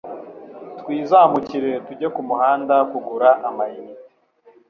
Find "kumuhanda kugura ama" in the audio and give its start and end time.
2.15-3.63